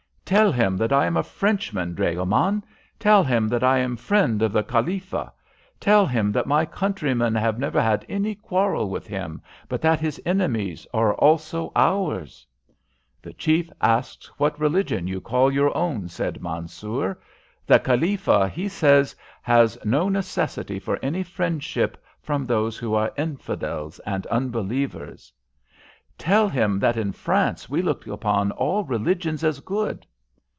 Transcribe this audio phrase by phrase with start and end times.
[0.31, 2.63] "Tell him that I am a Frenchman, dragoman.
[2.99, 5.33] Tell him that I am a friend of the Khalifa.
[5.77, 10.21] Tell him that my countrymen have never had any quarrel with him, but that his
[10.25, 12.47] enemies are also ours."
[13.21, 17.19] "The chief asks what religion you call your own," said Mansoor.
[17.67, 23.99] "The Khalifa, he says, has no necessity for any friendship from those who are infidels
[24.05, 25.33] and unbelievers."
[26.17, 30.07] "Tell him that in France we look upon all religions as good."